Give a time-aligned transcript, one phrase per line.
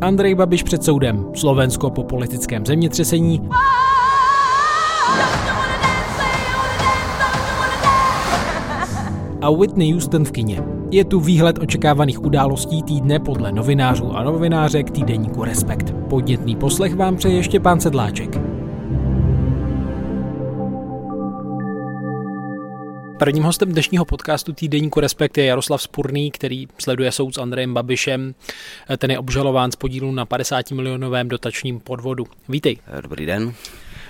[0.00, 3.48] Andrej Babiš před soudem, Slovensko po politickém zemětřesení.
[9.42, 10.62] A Whitney Houston v kině.
[10.90, 15.94] Je tu výhled očekávaných událostí týdne podle novinářů a novinářek týdeníku Respekt.
[16.08, 18.49] Podnětný poslech vám přeje ještě pán Sedláček.
[23.20, 28.34] Prvním hostem dnešního podcastu týdeníku Respekt je Jaroslav Spurný, který sleduje soud s Andrejem Babišem.
[28.98, 32.26] Ten je obžalován z podílu na 50 milionovém dotačním podvodu.
[32.48, 32.76] Vítej.
[33.00, 33.54] Dobrý den.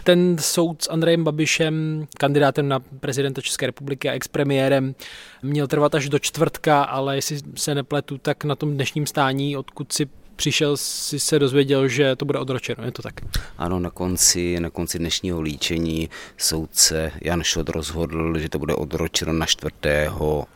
[0.05, 4.95] Ten soud s Andrejem Babišem, kandidátem na prezidenta České republiky a expremiérem,
[5.43, 9.93] měl trvat až do čtvrtka, ale jestli se nepletu, tak na tom dnešním stání, odkud
[9.93, 10.07] si
[10.41, 13.15] přišel, si se dozvěděl, že to bude odročeno, je to tak?
[13.59, 19.33] Ano, na konci, na konci dnešního líčení soudce Jan Šot rozhodl, že to bude odročeno
[19.33, 19.73] na 4.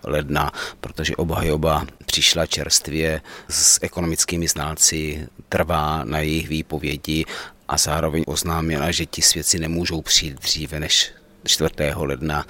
[0.05, 7.25] ledna, protože obhajoba přišla čerstvě s ekonomickými znalci, trvá na jejich výpovědi
[7.69, 11.13] a zároveň oznámila, že ti svědci nemůžou přijít dříve než
[11.45, 11.71] 4.
[11.97, 12.47] ledna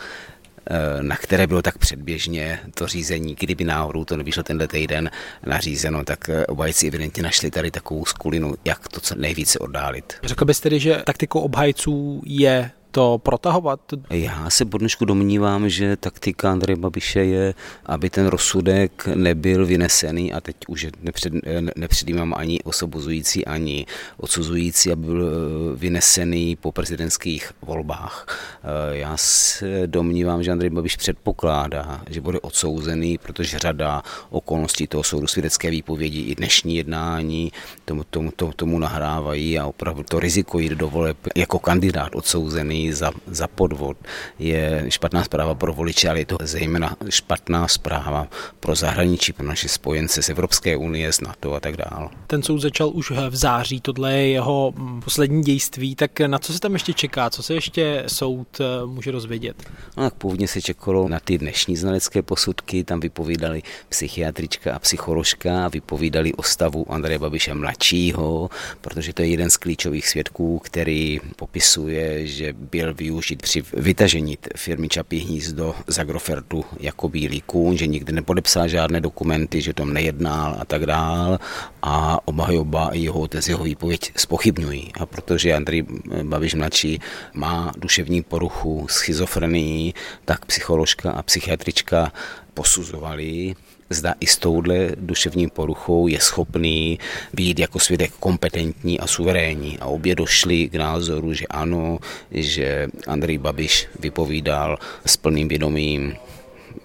[1.01, 5.11] na které bylo tak předběžně to řízení, kdyby náhodou to nevyšlo tenhle týden
[5.47, 10.15] nařízeno, tak eh, obhajci evidentně našli tady takovou skulinu, jak to co nejvíce oddálit.
[10.23, 13.81] Řekl bys tedy, že taktikou obhajců je to protahovat?
[14.11, 17.55] Já se po dnešku domnívám, že taktika Andreje Babiše je,
[17.87, 21.33] aby ten rozsudek nebyl vynesený a teď už nepřed,
[21.77, 23.87] nepředjímám ani osobozující, ani
[24.17, 28.27] odsuzující, aby byl eh, vynesený po prezidentských volbách.
[28.63, 35.03] Eh, já se domnívám, že Andrej Babiš předpokládá, že bude odsouzený, protože řada okolností toho
[35.03, 37.53] soudu svědecké výpovědi i dnešní jednání
[37.85, 42.84] tomu, tomu, tomu, tomu nahrávají a opravdu to riziko jít do voleb jako kandidát odsouzený
[42.93, 43.97] za, za podvod
[44.39, 48.29] je špatná zpráva pro voliče, ale je to zejména špatná zpráva
[48.61, 52.09] pro zahraničí, pro naše spojence z Evropské unie, z NATO a tak dále.
[52.27, 54.73] Ten soud začal už v září, tohle je jeho
[55.05, 57.31] poslední dějství, tak na co se tam ještě čeká?
[57.31, 59.57] Co se ještě soud eh, může rozvědět?
[59.97, 65.69] No, tak původně se čekalo na ty dnešní znalecké posudky, tam vypovídali psychiatrička a psycholožka,
[65.69, 68.51] vypovídali o stavu Andreje Babiše mladšího,
[68.81, 74.89] protože to je jeden z klíčových svědků, který popisuje, že byl využit při vytažení firmy
[74.89, 80.57] Čapí hnízdo z Agrofertu jako bílý kůň, že nikdy nepodepsal žádné dokumenty, že tom nejednal
[80.59, 81.39] a tak dál
[81.83, 84.93] a obhajoba jeho otec jeho výpověď spochybňují.
[85.01, 85.87] A protože Andrej
[86.23, 87.01] Babiš mladší
[87.35, 89.93] má duševní poruchu, schizofrenii,
[90.25, 92.13] tak psycholožka a psychiatrička
[92.55, 93.55] posuzovali,
[93.95, 96.99] zda i s touhle duševní poruchou je schopný
[97.33, 99.79] být jako svědek kompetentní a suverénní.
[99.79, 101.99] A obě došly k názoru, že ano,
[102.31, 106.15] že Andrej Babiš vypovídal s plným vědomím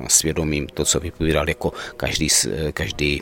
[0.07, 2.27] svědomím to, co vypovídal jako každý,
[2.73, 3.21] každý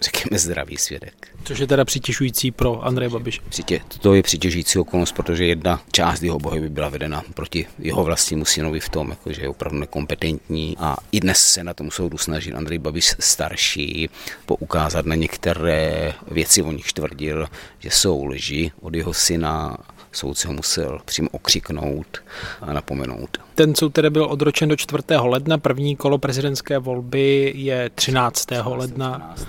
[0.00, 1.28] řekněme, zdravý svědek.
[1.44, 3.40] Což je teda přitěžující pro Andreje Babiše.
[3.48, 8.44] Přitě, to je přitěžující okolnost, protože jedna část jeho by byla vedena proti jeho vlastnímu
[8.44, 12.18] synovi v tom, jako, že je opravdu nekompetentní a i dnes se na tom soudu
[12.18, 14.08] snaží Andrej Babiš starší
[14.46, 17.46] poukázat na některé věci, o nich tvrdil,
[17.78, 19.76] že jsou lži od jeho syna
[20.16, 22.22] soudce ho musel přímo okřiknout
[22.60, 23.38] a napomenout.
[23.54, 25.02] Ten soud tedy byl odročen do 4.
[25.22, 28.46] ledna, první kolo prezidentské volby je 13.
[28.64, 29.32] ledna.
[29.34, 29.48] 13.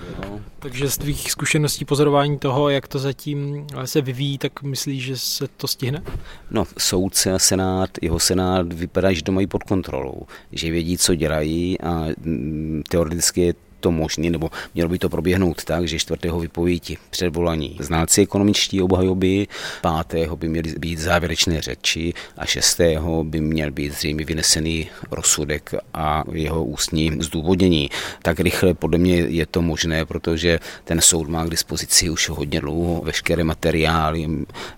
[0.60, 5.48] Takže z tvých zkušeností pozorování toho, jak to zatím se vyvíjí, tak myslíš, že se
[5.48, 6.04] to stihne?
[6.52, 10.22] No, soudce a senát, jeho senát vypadá, že to mají pod kontrolou,
[10.52, 13.54] že vědí, co dělají a mm, teoreticky je
[13.86, 18.82] to možné, nebo mělo by to proběhnout tak, že čtvrtého vypoví ti předvolaní znalci ekonomičtí
[18.82, 19.48] obhajoby,
[19.82, 26.24] pátého by měly být závěrečné řeči a šestého by měl být zřejmě vynesený rozsudek a
[26.32, 27.90] jeho ústní zdůvodnění.
[28.22, 32.62] Tak rychle podle mě je to možné, protože ten soud má k dispozici už hodně
[32.62, 34.26] dlouho veškeré materiály.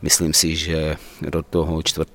[0.02, 2.06] Myslím si, že do toho 4.,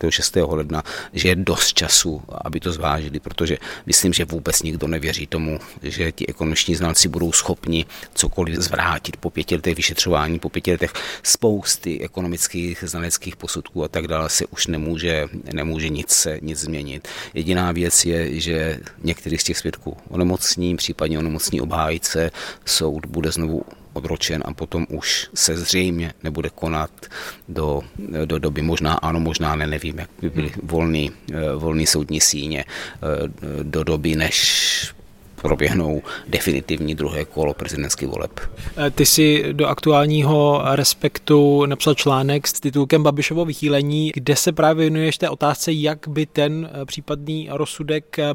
[0.00, 0.36] 5., 6.
[0.48, 0.82] ledna,
[1.12, 6.12] že je dost času, aby to zvážili, protože myslím, že vůbec nikdo nevěří tomu, že
[6.12, 12.00] ti ekonomiční znalci budou schopni cokoliv zvrátit po pěti letech vyšetřování, po pěti letech spousty
[12.00, 17.08] ekonomických znaleckých posudků a tak dále se už nemůže, nemůže nic, nic změnit.
[17.34, 22.30] Jediná věc je, že některý z těch svědků onemocní, případně onemocní obhájce,
[22.64, 26.90] soud bude znovu odročen a potom už se zřejmě nebude konat
[27.48, 27.82] do,
[28.24, 31.10] do doby, možná ano, možná ne, nevím, jak by byly volný,
[31.56, 32.64] volný soudní síně,
[33.62, 34.38] do doby, než
[35.42, 38.40] proběhnou definitivní druhé kolo prezidentských voleb.
[38.76, 44.80] Eh, ty si do aktuálního Respektu napsal článek s titulkem Babišovo vychýlení, kde se právě
[44.80, 48.32] věnuješ té otázce, jak by ten eh, případný rozsudek, eh,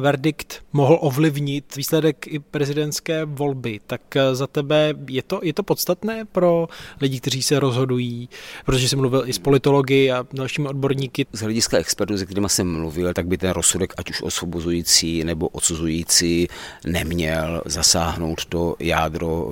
[0.00, 3.80] verdikt mohl ovlivnit výsledek i prezidentské volby.
[3.86, 4.00] Tak
[4.32, 6.68] za tebe je to, je to podstatné pro
[7.00, 8.28] lidi, kteří se rozhodují,
[8.64, 11.26] protože jsem mluvil i s politology a dalšími odborníky.
[11.32, 15.48] Z hlediska expertů, se kterými jsem mluvil, tak by ten rozsudek, ať už osvobozující nebo
[15.48, 16.25] odsuzující,
[16.86, 19.48] neměl zasáhnout to jádro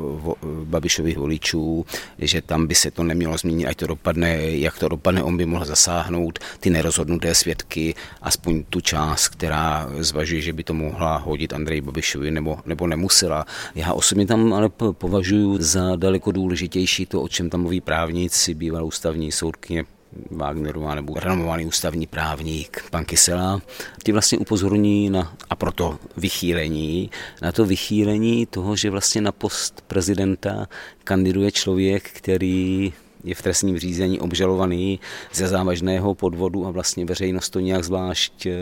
[0.65, 1.87] Babišových voličů,
[2.19, 5.47] že tam by se to nemělo změnit, ať to dopadne, jak to dopadne, on by
[5.47, 11.53] mohl zasáhnout ty nerozhodnuté svědky, aspoň tu část, která zvažuje, že by to mohla hodit
[11.53, 13.47] Andrej Babišovi nebo, nebo nemusela.
[13.75, 18.82] Já osobně tam ale považuji za daleko důležitější to, o čem tam mluví právníci, bývalá
[18.82, 19.85] ústavní soudkyně
[20.31, 23.61] Wagnerová nebo renomovaný ústavní právník pan Kysela,
[24.05, 27.11] ti vlastně upozorní na, a proto vychýlení,
[27.43, 30.67] na to vychýlení toho, že vlastně na post prezidenta
[31.05, 32.93] kandiduje člověk, který
[33.25, 35.01] je v trestním řízení obžalovaný
[35.33, 38.53] ze závažného podvodu a vlastně veřejnost to nějak zvlášť eh,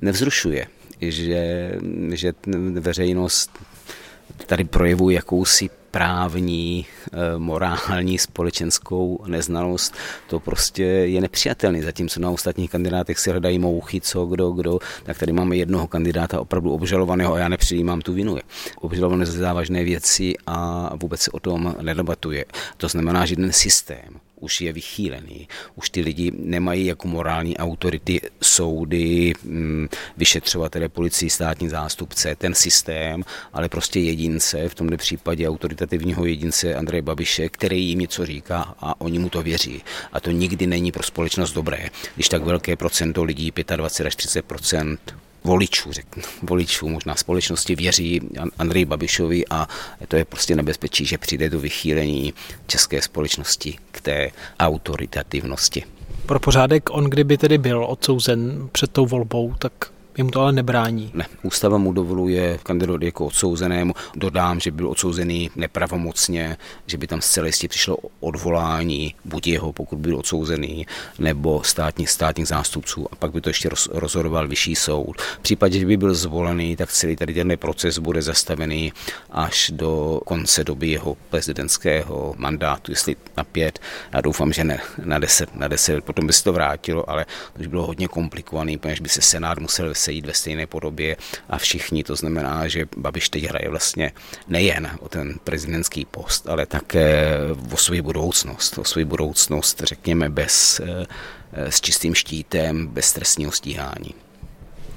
[0.00, 0.66] nevzrušuje.
[1.00, 1.72] Že,
[2.12, 2.32] že
[2.80, 3.50] veřejnost
[4.46, 9.94] tady projevuje jakousi právní, eh, morální, společenskou neznalost,
[10.28, 11.82] to prostě je nepřijatelný.
[11.82, 16.40] Zatímco na ostatních kandidátech si hledají mouchy, co, kdo, kdo, tak tady máme jednoho kandidáta
[16.40, 18.36] opravdu obžalovaného a já nepřijímám tu vinu.
[18.80, 22.44] Obžalované za závažné věci a vůbec se o tom nedebatuje.
[22.76, 25.48] To znamená, že ten systém už je vychýlený.
[25.74, 33.24] Už ty lidi nemají jako morální autority soudy, mm, vyšetřovatele, policii, státní zástupce, ten systém,
[33.52, 39.00] ale prostě jedince, v tomto případě autoritativního jedince Andreje Babiše, který jim něco říká a
[39.00, 39.82] oni mu to věří.
[40.12, 44.44] A to nikdy není pro společnost dobré, když tak velké procento lidí, 25 až 30
[45.44, 48.20] voličů, řeknu, voličů možná společnosti věří
[48.58, 49.68] Andreji Babišovi a
[50.08, 52.34] to je prostě nebezpečí, že přijde do vychýlení
[52.66, 54.30] české společnosti k té
[54.60, 55.84] autoritativnosti.
[56.26, 59.72] Pro pořádek, on kdyby tedy byl odsouzen před tou volbou, tak
[60.16, 61.10] Jemu to ale nebrání.
[61.14, 63.94] Ne, ústava mu dovoluje kandidovat jako odsouzenému.
[64.16, 69.98] Dodám, že byl odsouzený nepravomocně, že by tam zcela jistě přišlo odvolání, buď jeho, pokud
[69.98, 70.86] byl odsouzený,
[71.18, 75.20] nebo státních, státních zástupců a pak by to ještě roz, rozhodoval vyšší soud.
[75.20, 78.92] V případě, že by byl zvolený, tak celý tady ten proces bude zastavený
[79.30, 83.78] až do konce doby jeho prezidentského mandátu, jestli na pět.
[84.12, 87.58] Já doufám, že ne na deset, na deset, potom by se to vrátilo, ale to
[87.58, 91.16] by bylo hodně komplikovaný, protože by se Senát musel sejít ve stejné podobě
[91.48, 92.04] a všichni.
[92.04, 94.12] To znamená, že Babiš teď hraje vlastně
[94.48, 97.36] nejen o ten prezidentský post, ale také
[97.72, 98.78] o svou budoucnost.
[98.78, 101.06] O svou budoucnost, řekněme, bez, eh,
[101.52, 104.14] s čistým štítem, bez trestního stíhání.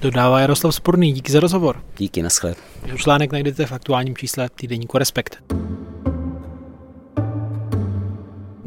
[0.01, 1.13] Dodává Jaroslav Sporný.
[1.13, 1.83] Díky za rozhovor.
[1.97, 2.55] Díky, naschle.
[2.95, 5.43] Článek najdete v aktuálním čísle týdeníku Respekt.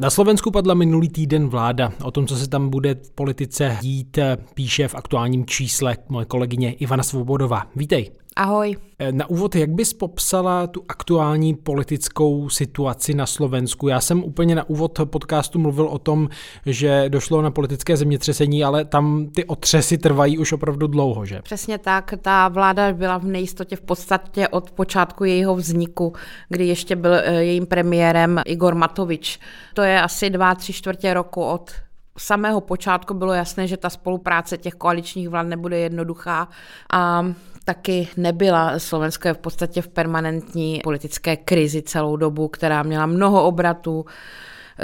[0.02, 1.92] Na Slovensku padla minulý týden vláda.
[2.04, 4.18] O tom, co se tam bude v politice dít,
[4.54, 7.66] píše v aktuálním čísle moje kolegyně Ivana Svobodová.
[7.76, 8.10] Vítej.
[8.36, 8.76] Ahoj.
[8.98, 13.88] Eh, na úvod, jak bys popsala tu aktuální politickou situaci na Slovensku?
[13.88, 16.28] Já jsem úplně na úvod podcastu mluvil o tom,
[16.66, 21.42] že došlo na politické zemětřesení, ale tam ty otřesy trvají už opravdu dlouho, že?
[21.42, 22.14] Přesně tak.
[22.22, 26.12] Ta vláda byla v nejistotě v podstatě od počátku jejího vzniku,
[26.48, 29.38] kdy ještě byl eh, jejím premiérem Igor Matovič.
[29.74, 31.70] To je asi dva, tři čtvrtě roku od
[32.18, 36.48] samého počátku bylo jasné, že ta spolupráce těch koaličních vlád nebude jednoduchá
[36.92, 37.26] a
[37.64, 38.78] taky nebyla.
[38.78, 44.04] Slovensko je v podstatě v permanentní politické krizi celou dobu, která měla mnoho obratů,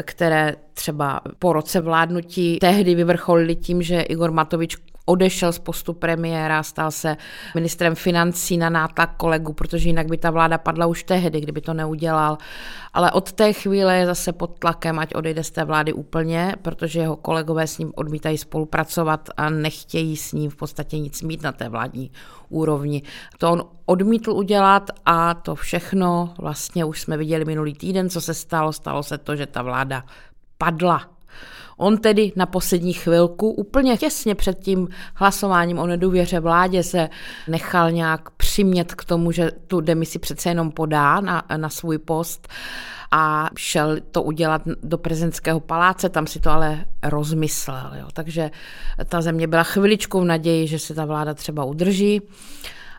[0.02, 4.76] které třeba po roce vládnutí tehdy vyvrcholily tím, že Igor Matovič
[5.08, 7.16] odešel z postu premiéra, stal se
[7.54, 11.74] ministrem financí na nátlak kolegu, protože jinak by ta vláda padla už tehdy, kdyby to
[11.74, 12.38] neudělal.
[12.92, 17.00] Ale od té chvíle je zase pod tlakem, ať odejde z té vlády úplně, protože
[17.00, 21.52] jeho kolegové s ním odmítají spolupracovat a nechtějí s ním v podstatě nic mít na
[21.52, 22.10] té vládní
[22.48, 23.02] úrovni.
[23.38, 28.34] To on odmítl udělat a to všechno vlastně už jsme viděli minulý týden, co se
[28.34, 28.72] stalo.
[28.72, 30.04] Stalo se to, že ta vláda
[30.58, 31.17] padla
[31.78, 37.08] On tedy na poslední chvilku, úplně těsně před tím hlasováním o nedůvěře vládě, se
[37.48, 42.48] nechal nějak přimět k tomu, že tu demisi přece jenom podá na, na svůj post
[43.10, 47.90] a šel to udělat do prezidentského paláce, tam si to ale rozmyslel.
[47.94, 48.06] Jo.
[48.12, 48.50] Takže
[49.08, 52.22] ta země byla chviličkou v naději, že se ta vláda třeba udrží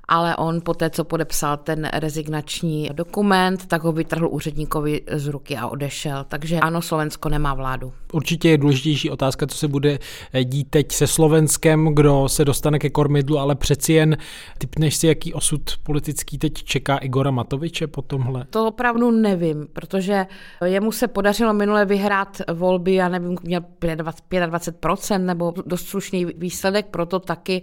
[0.09, 5.57] ale on po té, co podepsal ten rezignační dokument, tak ho vytrhl úředníkovi z ruky
[5.57, 6.25] a odešel.
[6.27, 7.93] Takže ano, Slovensko nemá vládu.
[8.13, 9.99] Určitě je důležitější otázka, co se bude
[10.43, 14.17] dít teď se Slovenskem, kdo se dostane ke kormidlu, ale přeci jen
[14.57, 18.45] typneš si, jaký osud politický teď čeká Igora Matoviče po tomhle?
[18.49, 20.25] To opravdu nevím, protože
[20.65, 27.19] jemu se podařilo minule vyhrát volby, já nevím, měl 25% nebo dost slušný výsledek, proto
[27.19, 27.61] taky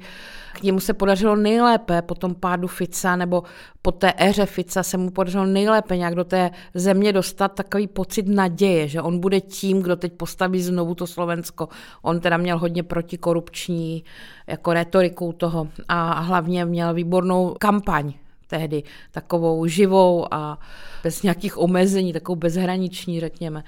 [0.53, 3.43] k němu se podařilo nejlépe po tom pádu Fica nebo
[3.83, 8.29] po té éře Fica se mu podařilo nejlépe nějak do té země dostat takový pocit
[8.29, 11.69] naděje, že on bude tím, kdo teď postaví znovu to Slovensko.
[12.03, 14.05] On teda měl hodně protikorupční
[14.47, 18.13] jako retoriku toho a hlavně měl výbornou kampaň
[18.47, 20.59] tehdy takovou živou a
[21.03, 23.65] bez nějakých omezení, takovou bezhraniční, řekněme.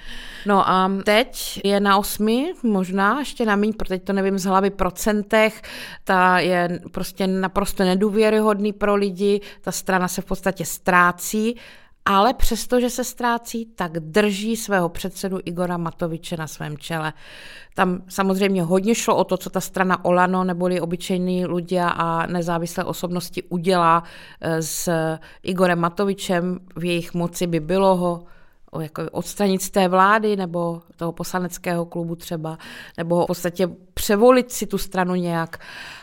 [0.47, 4.70] No a teď je na osmi, možná ještě na míň, protože to nevím z hlavy
[4.70, 5.62] procentech,
[6.04, 11.56] ta je prostě naprosto nedůvěryhodný pro lidi, ta strana se v podstatě ztrácí
[12.05, 17.12] ale přesto, že se ztrácí, tak drží svého předsedu Igora Matoviče na svém čele.
[17.75, 22.85] Tam samozřejmě hodně šlo o to, co ta strana Olano neboli obyčejní lidé a nezávislé
[22.85, 24.02] osobnosti udělá
[24.40, 24.88] eh, s
[25.43, 26.59] Igorem Matovičem.
[26.76, 28.25] V jejich moci by bylo ho
[28.81, 32.59] jako odstranit z té vlády nebo toho poslaneckého klubu třeba,
[32.97, 35.59] nebo v podstatě převolit si tu stranu nějak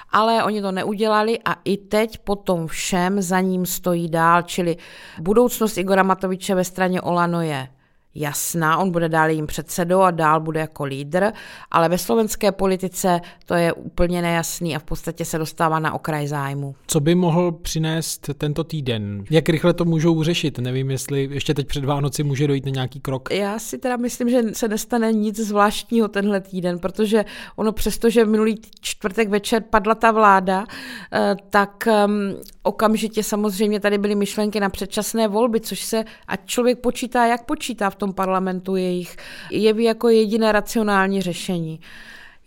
[0.10, 4.78] ale oni to neudělali a i teď po tom všem za ním stojí dál, čili
[5.20, 7.68] budoucnost Igora Matoviče ve straně Olano je
[8.16, 11.32] jasná, on bude dál jím předsedou a dál bude jako lídr,
[11.72, 16.28] ale ve slovenské politice to je úplně nejasný a v podstatě se dostává na okraj
[16.28, 16.76] zájmu.
[16.88, 19.24] Co by mohl přinést tento týden?
[19.30, 20.60] Jak rychle to můžou řešit?
[20.60, 23.30] Nevím, jestli ještě teď před Vánoci může dojít na nějaký krok.
[23.32, 28.26] Já si teda myslím, že se nestane nic zvláštního tenhle týden, protože ono přesto, že
[28.26, 30.66] minulý čtvrtek večer padla ta vláda,
[31.14, 36.80] eh, tak ehm, okamžitě samozřejmě tady byly myšlenky na předčasné volby, což se, ať člověk
[36.80, 39.16] počítá, jak počítá v tom parlamentu jejich,
[39.52, 41.80] jeví jako jediné racionální řešení.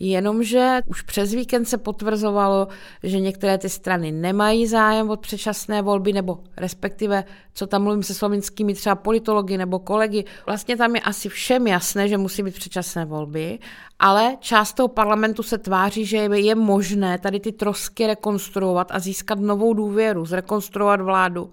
[0.00, 2.68] Jenomže už přes víkend se potvrzovalo,
[3.02, 7.24] že některé ty strany nemají zájem od předčasné volby, nebo respektive,
[7.54, 12.08] co tam mluvím se slovenskými třeba politologi nebo kolegy, vlastně tam je asi všem jasné,
[12.08, 13.58] že musí být předčasné volby,
[13.98, 19.38] ale část toho parlamentu se tváří, že je možné tady ty trosky rekonstruovat a získat
[19.38, 21.50] novou důvěru, zrekonstruovat vládu,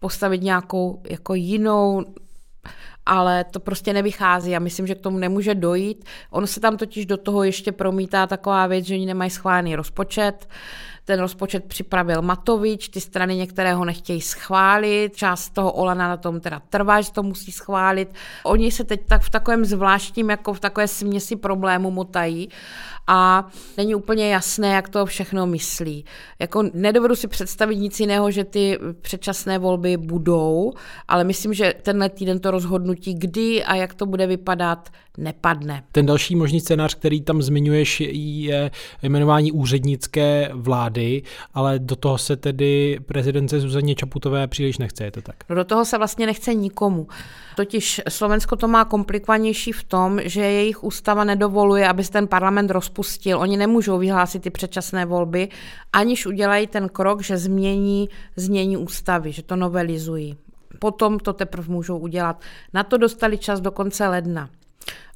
[0.00, 2.04] postavit nějakou jako jinou
[3.06, 6.04] ale to prostě nevychází a myslím, že k tomu nemůže dojít.
[6.30, 10.48] On se tam totiž do toho ještě promítá taková věc, že oni nemají schválený rozpočet,
[11.06, 16.40] ten rozpočet připravil Matovič, ty strany některé ho nechtějí schválit, část toho Olana na tom
[16.40, 18.14] teda trvá, že to musí schválit.
[18.44, 22.48] Oni se teď tak v takovém zvláštním, jako v takové směsi problému motají
[23.06, 26.04] a není úplně jasné, jak to všechno myslí.
[26.38, 30.72] Jako nedovedu si představit nic jiného, že ty předčasné volby budou,
[31.08, 35.82] ale myslím, že tenhle týden to rozhodnutí, kdy a jak to bude vypadat, nepadne.
[35.92, 38.70] Ten další možný scénář, který tam zmiňuješ, je
[39.02, 41.22] jmenování úřednické vlády,
[41.54, 45.36] ale do toho se tedy prezidence Zuzaně Čaputové příliš nechce, je to tak?
[45.48, 47.06] No do toho se vlastně nechce nikomu.
[47.56, 52.70] Totiž Slovensko to má komplikovanější v tom, že jejich ústava nedovoluje, aby se ten parlament
[52.70, 53.40] rozpustil.
[53.40, 55.48] Oni nemůžou vyhlásit ty předčasné volby,
[55.92, 60.36] aniž udělají ten krok, že změní změní ústavy, že to novelizují.
[60.78, 62.40] Potom to teprve můžou udělat.
[62.74, 64.50] Na to dostali čas do konce ledna.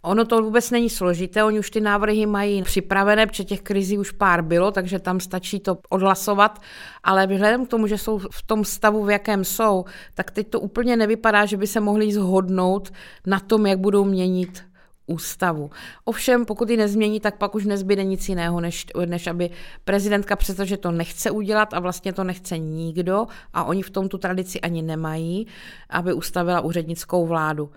[0.03, 4.11] Ono to vůbec není složité, oni už ty návrhy mají připravené, protože těch krizí už
[4.11, 6.59] pár bylo, takže tam stačí to odhlasovat,
[7.05, 9.85] ale vzhledem k tomu, že jsou v tom stavu, v jakém jsou,
[10.15, 12.93] tak teď to úplně nevypadá, že by se mohli zhodnout
[13.27, 14.63] na tom, jak budou měnit
[15.07, 15.71] ústavu.
[16.05, 19.51] Ovšem, pokud ji nezmění, tak pak už nezbyde nic jiného, než, než aby
[19.85, 24.19] prezidentka, přestože to nechce udělat a vlastně to nechce nikdo a oni v tom tu
[24.19, 25.47] tradici ani nemají,
[25.91, 27.71] aby ustavila úřednickou vládu.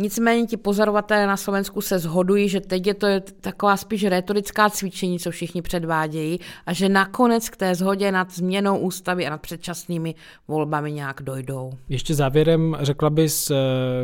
[0.00, 3.06] Nicméně ti pozorovatelé na Slovensku se zhodují, že teď je to
[3.40, 8.78] taková spíš retorická cvičení, co všichni předvádějí, a že nakonec k té zhodě nad změnou
[8.78, 10.14] ústavy a nad předčasnými
[10.48, 11.72] volbami nějak dojdou.
[11.88, 13.56] Ještě závěrem řekla bys, eh,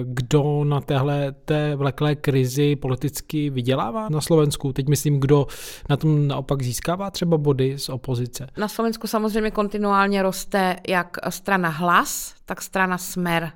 [0.05, 4.73] kdo na téhle té vleklé krizi politicky vydělává na Slovensku?
[4.73, 5.47] Teď myslím, kdo
[5.91, 8.47] na tom naopak získává třeba body z opozice.
[8.57, 13.53] Na Slovensku samozřejmě kontinuálně roste jak strana Hlas, tak strana Smer.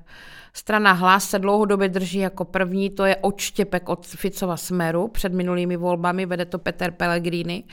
[0.52, 5.76] Strana Hlas se dlouhodobě drží jako první, to je odštěpek od Ficova smeru před minulými
[5.76, 7.64] volbami, vede to Peter Pellegrini.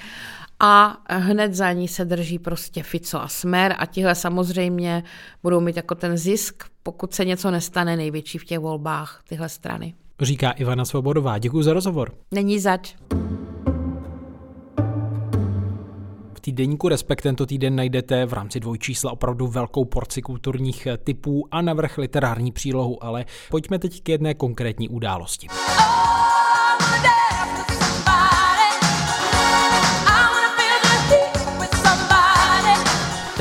[0.59, 5.03] A hned za ní se drží prostě Fico a Smer a tihle samozřejmě
[5.43, 9.93] budou mít jako ten zisk, pokud se něco nestane největší v těch volbách, tyhle strany.
[10.21, 11.37] Říká Ivana Svobodová.
[11.37, 12.11] Děkuji za rozhovor.
[12.31, 12.95] Není zač
[16.47, 21.97] týdenníku Respekt tento týden najdete v rámci dvojčísla opravdu velkou porci kulturních typů a navrh
[21.97, 25.47] literární přílohu, ale pojďme teď k jedné konkrétní události.
[25.49, 27.16] Oh,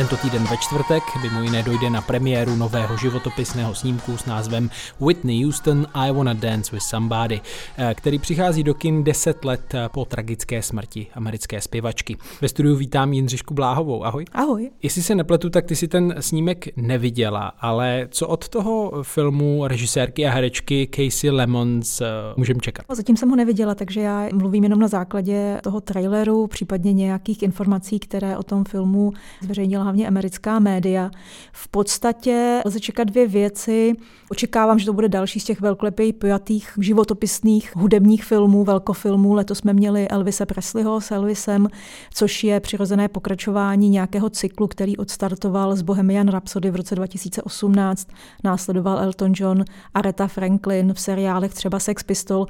[0.07, 4.71] Tento týden ve čtvrtek mimo jiné dojde na premiéru nového životopisného snímku s názvem
[5.01, 7.41] Whitney Houston I Wanna Dance with Somebody,
[7.79, 12.17] eh, který přichází do kin 10 let eh, po tragické smrti americké zpěvačky.
[12.41, 14.05] Ve studiu vítám Jindřišku Bláhovou.
[14.05, 14.25] Ahoj.
[14.33, 14.71] Ahoj.
[14.83, 20.27] Jestli se nepletu, tak ty si ten snímek neviděla, ale co od toho filmu režisérky
[20.27, 22.87] a herečky Casey Lemons eh, můžeme čekat?
[22.93, 27.99] Zatím jsem ho neviděla, takže já mluvím jenom na základě toho traileru, případně nějakých informací,
[27.99, 31.11] které o tom filmu zveřejnila hlavně americká média.
[31.53, 33.93] V podstatě lze čekat dvě věci.
[34.31, 39.35] Očekávám, že to bude další z těch velklepěji pojatých životopisných hudebních filmů, velkofilmů.
[39.35, 41.69] Letos jsme měli Elvise Presleyho s Elvisem,
[42.15, 48.09] což je přirozené pokračování nějakého cyklu, který odstartoval z Bohemian Rhapsody v roce 2018.
[48.45, 52.47] Následoval Elton John, Aretha Franklin v seriálech třeba Sex Pistol.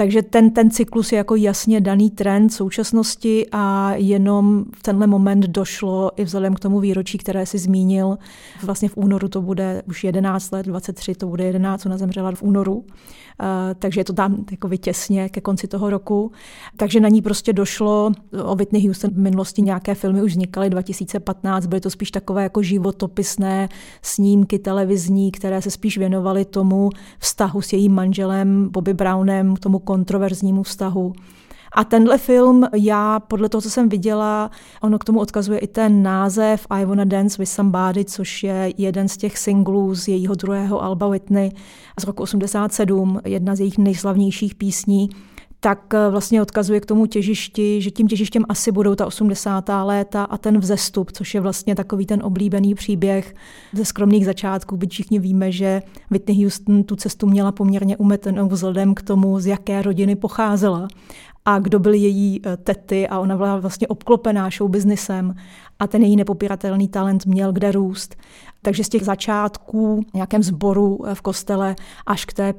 [0.00, 5.40] Takže ten, ten cyklus je jako jasně daný trend současnosti a jenom v tenhle moment
[5.40, 8.18] došlo i vzhledem k tomu výročí, které si zmínil.
[8.62, 12.42] Vlastně v únoru to bude už 11 let, 23 to bude 11, ona zemřela v
[12.42, 12.84] únoru.
[13.42, 16.32] Eh, takže je to tam jako těsně ke konci toho roku.
[16.76, 18.12] Takže na ní prostě došlo,
[18.44, 22.62] o Whitney Houston v minulosti nějaké filmy už vznikaly 2015, byly to spíš takové jako
[22.62, 23.68] životopisné
[24.02, 30.62] snímky televizní, které se spíš věnovaly tomu vztahu s jejím manželem Bobby Brownem, tomu kontroverznímu
[30.62, 31.12] vztahu.
[31.72, 34.50] A tenhle film, já podle toho, co jsem viděla,
[34.82, 39.08] ono k tomu odkazuje i ten název I Wanna Dance with Somebody, což je jeden
[39.08, 41.50] z těch singlů z jejího druhého alba Whitney
[42.00, 45.10] z roku 87, jedna z jejich nejslavnějších písní
[45.60, 49.68] tak eh, vlastně odkazuje k tomu těžišti, že tím těžištěm asi budou ta 80.
[49.82, 53.34] léta a ten vzestup, což je vlastně takový ten oblíbený příběh
[53.72, 58.94] ze skromných začátků, byť všichni víme, že Whitney Houston tu cestu měla poměrně umetenou vzhledem
[58.94, 60.88] k tomu, z jaké rodiny pocházela
[61.44, 65.34] a kdo byly její eh, tety a ona byla vlastně obklopená show businessem
[65.78, 68.16] a ten její nepopiratelný talent měl kde růst.
[68.62, 71.76] Takže z těch začátků nějakém sboru eh, v kostele
[72.06, 72.54] až k té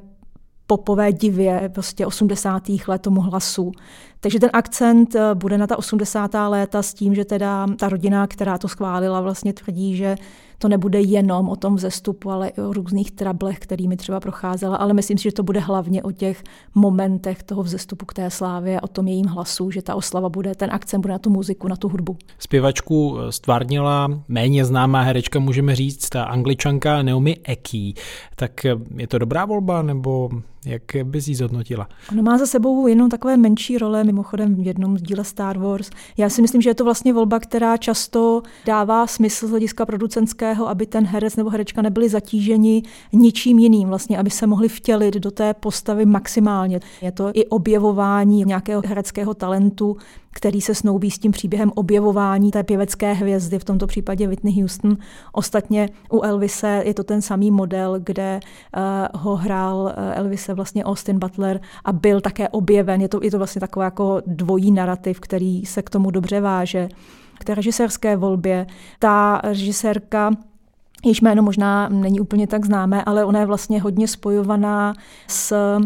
[0.72, 2.62] popové divě prostě 80.
[2.88, 3.72] let tomu hlasu.
[4.22, 6.30] Takže ten akcent eh, bude na ta 80.
[6.48, 10.16] léta s tím, že teda ta rodina, která to schválila, vlastně tvrdí, že
[10.62, 14.94] to nebude jenom o tom vzestupu, ale i o různých trablech, kterými třeba procházela, ale
[14.94, 16.42] myslím si, že to bude hlavně o těch
[16.74, 20.70] momentech toho vzestupu k té slávě, o tom jejím hlasu, že ta oslava bude, ten
[20.72, 22.16] akcent bude na tu muziku, na tu hudbu.
[22.38, 27.94] Zpěvačku eh, stvárnila méně známá herečka, můžeme říct, ta angličanka Naomi Eki.
[28.36, 30.30] Tak eh, je to dobrá volba, nebo
[30.66, 31.88] jak bys ji zhodnotila?
[32.12, 35.90] Ona má za sebou jenom takové menší role, mimochodem v jednom z díle Star Wars.
[36.16, 40.68] Já si myslím, že je to vlastně volba, která často dává smysl z hlediska producentského,
[40.68, 45.30] aby ten herec nebo herečka nebyli zatíženi ničím jiným, vlastně, aby se mohli vtělit do
[45.30, 46.80] té postavy maximálně.
[47.02, 49.96] Je to i objevování nějakého hereckého talentu,
[50.32, 54.96] který se snoubí s tím příběhem objevování té pěvecké hvězdy, v tomto případě Whitney Houston.
[55.32, 58.40] Ostatně u Elvise je to ten samý model, kde
[58.76, 63.00] uh, ho hrál uh, Elvise vlastně Austin Butler a byl také objeven.
[63.00, 66.88] Je to, je to vlastně takový jako dvojí narrativ, který se k tomu dobře váže.
[67.38, 68.66] K té režisérské volbě
[68.98, 70.30] ta režisérka
[71.04, 74.94] jejíž jméno možná není úplně tak známé, ale ona je vlastně hodně spojovaná
[75.28, 75.78] s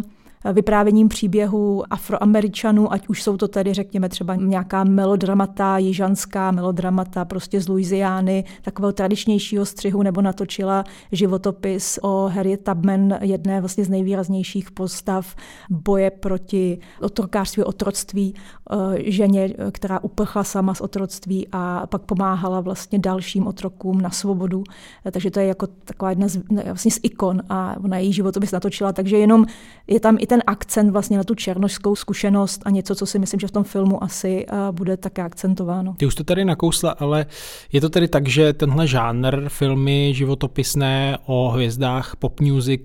[0.53, 7.61] vyprávěním příběhů afroameričanů, ať už jsou to tedy, řekněme, třeba nějaká melodramata, jižanská melodramata prostě
[7.61, 14.71] z Louisiany, takového tradičnějšího střihu, nebo natočila životopis o Harriet Tubman, jedné vlastně z nejvýraznějších
[14.71, 15.35] postav
[15.71, 18.35] boje proti otrokářství, otroctví,
[18.71, 18.77] eh,
[19.11, 24.65] ženě, která uprchla sama z otroctví a pak pomáhala vlastně dalším otrokům na svobodu.
[25.11, 28.93] Takže to je jako taková jedna z, vlastně z ikon a ona její životopis natočila,
[28.93, 29.47] takže jenom
[29.87, 33.19] je tam i ten ten akcent vlastně na tu černošskou zkušenost a něco, co si
[33.19, 35.95] myslím, že v tom filmu asi uh, bude také akcentováno.
[35.97, 37.27] Ty už to tady nakousla, ale
[37.73, 42.81] je to tedy tak, že tenhle žánr filmy životopisné o hvězdách pop music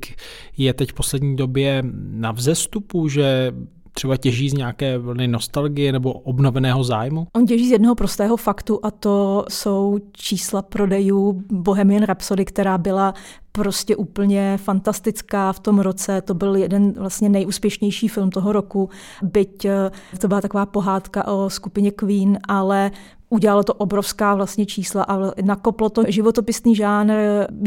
[0.57, 3.51] je teď v poslední době na vzestupu, že
[3.93, 7.27] třeba těží z nějaké vlny nostalgie nebo obnoveného zájmu?
[7.35, 13.13] On těží z jednoho prostého faktu a to jsou čísla prodejů Bohemian Rhapsody, která byla
[13.51, 16.21] prostě úplně fantastická v tom roce.
[16.21, 18.89] To byl jeden vlastně nejúspěšnější film toho roku,
[19.21, 22.91] byť eh, to byla taková pohádka o skupině Queen, ale
[23.29, 27.13] udělalo to obrovská vlastně čísla a nakoplo to životopisný žánr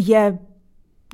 [0.00, 0.38] je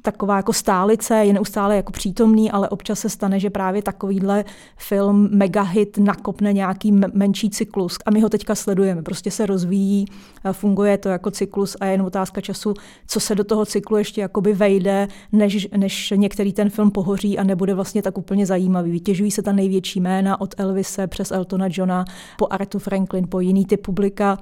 [0.02, 4.44] taková jako stálice, je neustále jako přítomný, ale občas se stane, že právě takovýhle
[4.76, 9.02] film megahit nakopne nějaký menší cyklus a my ho teďka sledujeme.
[9.02, 10.06] Prostě se rozvíjí,
[10.52, 12.74] funguje to jako cyklus a je jen otázka času,
[13.06, 17.44] co se do toho cyklu ještě jakoby vejde, než, než některý ten film pohoří a
[17.44, 18.90] nebude vlastně tak úplně zajímavý.
[18.90, 22.04] Vytěžují se ta největší jména od Elvise přes Eltona Johna
[22.38, 24.38] po Artu Franklin, po jiný typ publika,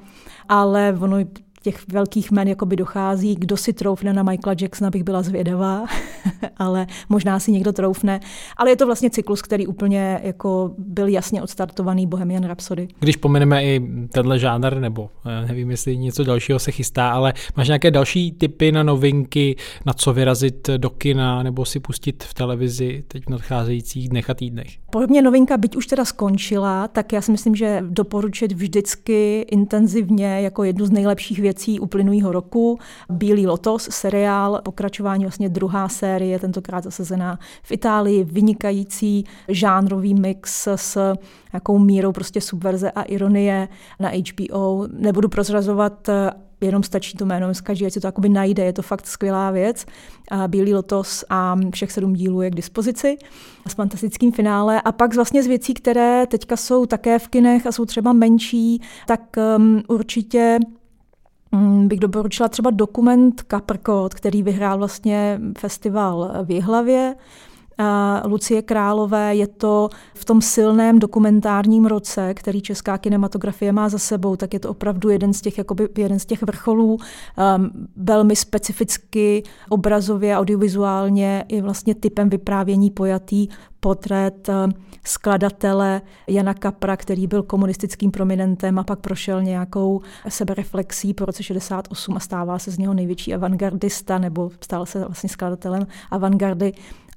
[0.48, 1.16] ale ono
[1.62, 3.34] těch velkých men jakoby dochází.
[3.34, 5.86] Kdo si troufne na Michaela Jacksona, bych byla zvědavá,
[6.56, 8.20] ale možná si někdo troufne.
[8.56, 12.88] Ale je to vlastně cyklus, který úplně jako byl jasně odstartovaný Bohemian Rhapsody.
[13.00, 13.80] Když pomeneme i
[14.12, 18.72] tenhle žánr, nebo eh, nevím, jestli něco dalšího se chystá, ale máš nějaké další typy
[18.72, 24.08] na novinky, na co vyrazit do kina nebo si pustit v televizi teď v nadcházejících
[24.08, 24.68] dnech a týdnech?
[24.90, 30.64] Podobně novinka, byť už teda skončila, tak já si myslím, že doporučit vždycky intenzivně jako
[30.64, 31.47] jednu z nejlepších věcí
[31.80, 32.78] uplynulého roku.
[33.11, 41.14] Bílý lotos, seriál, pokračování vlastně druhá série, tentokrát zasazená v Itálii, vynikající žánrový mix s
[41.52, 43.68] jakou mírou prostě subverze a ironie
[44.00, 44.87] na HBO.
[44.92, 46.08] Nebudu prozrazovat
[46.61, 49.87] jenom stačí to jméno, každý ať si to jakoby najde, je to fakt skvělá věc.
[50.46, 53.16] Bílý lotos a všech sedm dílů je k dispozici
[53.68, 54.82] s fantastickým finále.
[54.82, 58.82] A pak vlastně z věcí, které teďka jsou také v kinech a jsou třeba menší,
[59.06, 60.58] tak um, určitě
[61.87, 67.14] bych doporučila třeba dokument Kaprkot, který vyhrál vlastně festival v Jihlavě.
[68.24, 74.36] Lucie Králové je to v tom silném dokumentárním roce, který česká kinematografie má za sebou,
[74.36, 79.42] tak je to opravdu jeden z těch, jakoby, jeden z těch vrcholů, um, velmi specificky
[79.68, 83.48] obrazově, audiovizuálně i vlastně typem vyprávění pojatý
[83.80, 84.68] portrét eh,
[85.04, 92.16] skladatele Jana Kapra, který byl komunistickým prominentem a pak prošel nějakou sebereflexí po roce 68
[92.16, 96.72] a stává se z něho největší avantgardista nebo stal se vlastně skladatelem avantgardy.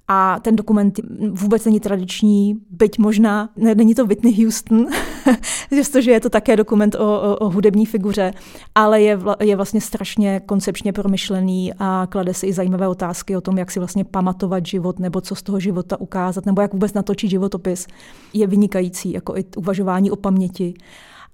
[0.08, 1.00] A ten dokument
[1.32, 4.86] vůbec není tradiční, byť možná, ne, není to Whitney Houston,
[5.72, 8.34] přestože je to také dokument o, o, o hudební figuře,
[8.76, 13.42] ale je, vla, je vlastně strašně koncepčně promyšlený a klade si i zajímavé otázky o
[13.42, 16.94] tom, jak si vlastně pamatovat život, nebo co z toho života ukázat, nebo jak vůbec
[16.94, 17.88] natočit životopis.
[18.34, 20.74] Je vynikající, jako i uvažování o paměti.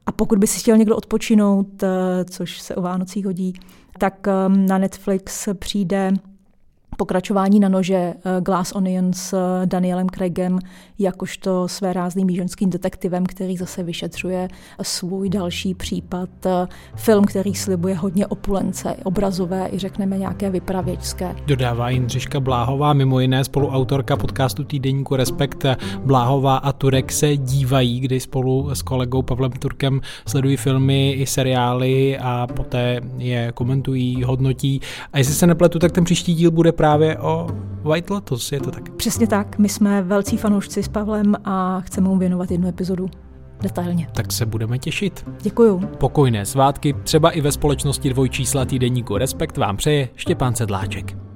[0.05, 3.53] A pokud by si chtěl někdo odpočinout, eh, což se o Vánocích hodí,
[3.97, 6.13] tak eh, na Netflix přijde
[6.97, 10.59] pokračování na nože eh, Glass Onion s eh, Danielem Craigem
[10.99, 14.47] jakožto své rázným ženským detektivem, který zase vyšetřuje
[14.81, 16.29] svůj další případ.
[16.45, 21.35] Eh, film, který slibuje hodně opulence, obrazové i řekneme nějaké vypravěčské.
[21.45, 25.65] Dodává Jindřiška Bláhová, mimo jiné spoluautorka podcastu Týdeníku Respekt.
[26.05, 32.17] Bláhová a Turek se dívají, kdy spolu s kolegou Pavlem Turkem sledují filmy i seriály
[32.17, 34.81] a poté je komentují, hodnotí.
[35.13, 37.47] A jestli se nepletu, tak ten příští díl bude právě právě o
[37.83, 38.89] White Lotus, je to tak?
[38.89, 43.09] Přesně tak, my jsme velcí fanoušci s Pavlem a chceme mu věnovat jednu epizodu
[43.61, 44.07] detailně.
[44.13, 45.25] Tak se budeme těšit.
[45.41, 45.79] Děkuju.
[45.79, 51.26] Pokojné svátky, třeba i ve společnosti dvojčísla týdeníku Respekt vám přeje Štěpán Sedláček.